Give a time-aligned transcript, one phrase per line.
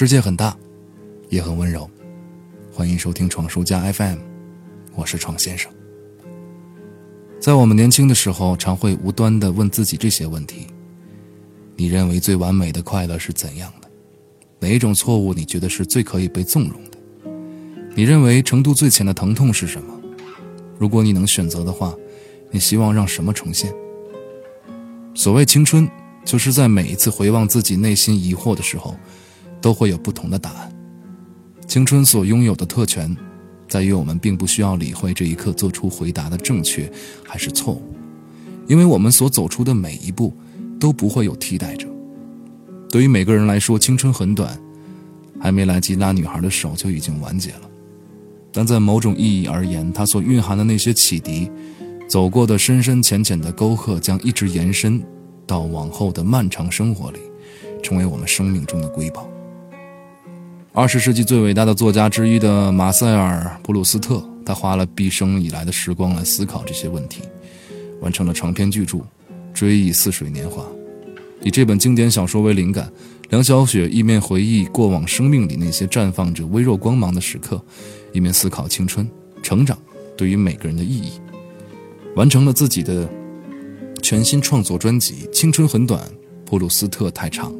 [0.00, 0.56] 世界很大，
[1.28, 1.86] 也很温柔。
[2.72, 4.16] 欢迎收听闯书家 FM，
[4.94, 5.70] 我是闯先生。
[7.38, 10.68] 在我们年轻的时候，常会无端的问自己这些问题：
[11.76, 13.90] 你认为最完美的快乐是怎样的？
[14.58, 16.96] 哪一种错误你觉得是最可以被纵容的？
[17.94, 20.00] 你认为程度最浅的疼痛是什么？
[20.78, 21.94] 如果你能选择的话，
[22.50, 23.70] 你希望让什么重现？
[25.14, 25.86] 所谓青春，
[26.24, 28.96] 就是在每一次回望自己内心疑惑的时候，
[29.60, 30.72] 都会有不同的答案。
[31.66, 33.16] 青春所拥有的特权，
[33.68, 36.90] 在于我们并不需要理会这一刻做出回答的正确
[37.24, 37.94] 还是错误，
[38.66, 40.32] 因为我们所走出的每一步，
[40.80, 41.86] 都不会有替代者。
[42.88, 44.58] 对于每个人来说，青春很短，
[45.38, 47.60] 还没来及拉女孩的手就已经完结了。
[48.52, 51.48] 但在某种意义而言，它所蕴含的那些启迪，
[52.08, 55.00] 走过的深深浅浅的沟壑，将一直延伸
[55.46, 57.20] 到往后的漫长生活里，
[57.80, 59.30] 成为我们生命中的瑰宝。
[60.72, 67.22] 二十世纪最伟大的作家之一的马塞尔·普鲁斯特，他花了毕生以来的时光来思考这些问题，
[68.00, 68.98] 完成了长篇巨著
[69.52, 70.62] 《追忆似水年华》。
[71.42, 72.88] 以这本经典小说为灵感，
[73.30, 77.60] 梁晓雪一面回忆过往生命里那些绽放着微弱光芒的时刻，
[78.12, 79.08] 一面思考青春、
[79.42, 79.76] 成长
[80.16, 81.14] 对于每个人的意义，
[82.14, 83.10] 完成了自己的
[84.00, 86.00] 全新创作专辑《青春很短，
[86.46, 87.52] 普鲁斯特太长》。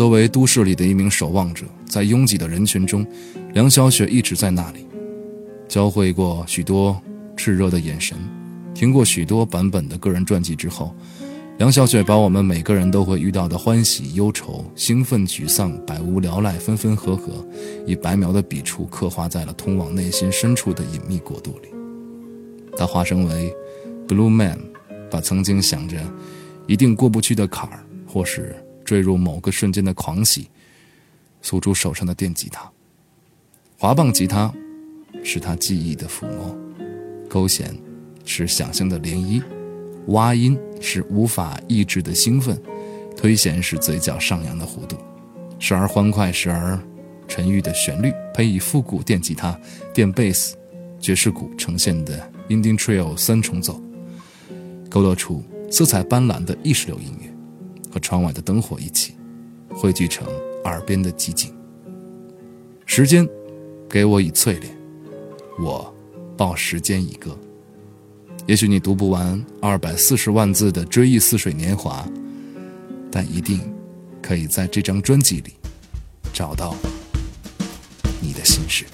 [0.00, 3.06] 作为都市里的一名守望者，在拥挤的人群中，
[3.52, 4.86] 梁小雪一直在那里，
[5.68, 6.98] 交汇过许多
[7.36, 8.16] 炽热的眼神，
[8.74, 10.96] 听过许多版本的个人传记之后，
[11.58, 17.46] 梁小雪把我们每个人都会遇到的欢喜、忧愁、兴奋、沮丧、百无聊赖、分分合合，
[17.86, 21.68] 以白描的笔触刻画在了通往内心深处的隐秘国度里。
[22.74, 23.54] 他化身为
[24.08, 24.60] Blue Man，
[25.10, 25.98] 把曾经想着
[26.66, 28.56] 一定过不去的坎儿，或是。
[28.90, 30.50] 坠入某个瞬间的狂喜，
[31.42, 32.68] 诉诸手上的电吉他。
[33.78, 34.52] 滑棒吉他
[35.22, 36.58] 是他记忆的抚摸，
[37.28, 37.72] 勾弦
[38.24, 39.40] 是想象的涟漪，
[40.08, 42.60] 挖音是无法抑制的兴奋，
[43.16, 44.96] 推弦是嘴角上扬的弧度，
[45.60, 46.76] 时而欢快，时而
[47.28, 49.56] 沉郁的旋律，配以复古电吉他、
[49.94, 50.56] 电贝斯、
[50.98, 53.80] 爵士鼓呈现的 Indian Trio 三重奏，
[54.90, 57.29] 勾勒出色彩斑斓的意识流音乐。
[57.90, 59.14] 和窗外的灯火一起，
[59.70, 60.26] 汇聚成
[60.64, 61.54] 耳边的寂静。
[62.86, 63.28] 时间，
[63.88, 64.72] 给我以淬炼，
[65.58, 65.94] 我
[66.36, 67.36] 报时间一个。
[68.46, 72.04] 也许你读不完二百四十万字的《追忆似水年华》，
[73.12, 73.60] 但一定
[74.20, 75.52] 可以在这张专辑里
[76.32, 76.74] 找到
[78.20, 78.86] 你的心事。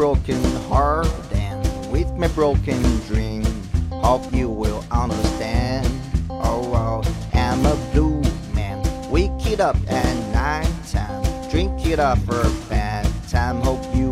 [0.00, 1.62] Broken heart and
[1.92, 3.44] with my broken dream.
[3.90, 5.86] Hope you will understand.
[6.30, 7.02] Oh, oh,
[7.34, 8.22] I'm a blue
[8.54, 8.80] man.
[9.10, 11.50] Wake it up at night time.
[11.50, 13.60] Drink it up for a bad time.
[13.60, 14.09] Hope you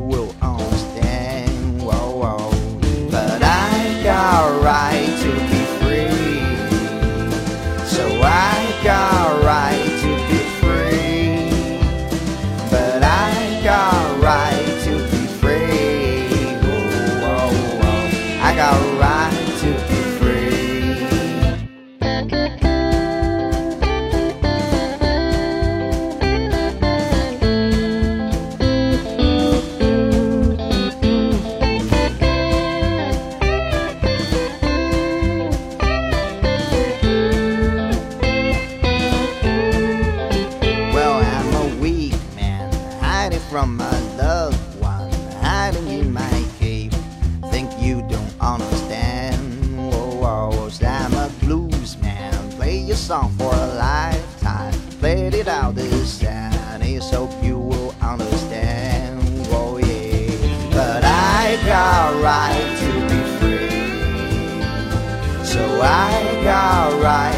[44.18, 46.92] loved one hiding in my cave.
[47.52, 49.40] Think you don't understand?
[49.94, 52.50] Oh, whoa, whoa, I'm a blues man.
[52.52, 54.74] Play your song for a lifetime.
[54.98, 56.82] Played it out this time.
[56.82, 59.22] It's hope you will understand.
[59.46, 60.70] Whoa, yeah.
[60.72, 63.70] But I got right to be free.
[65.44, 67.37] So I got right